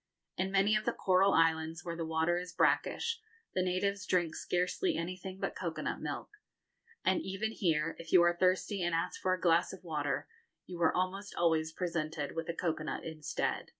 [0.35, 3.21] In many of the coral islands, where the water is brackish,
[3.53, 6.29] the natives drink scarcely anything but cocoa nut milk;
[7.05, 10.27] and even here, if you are thirsty and ask for a glass of water,
[10.65, 13.69] you are almost always presented with a cocoa nut instead.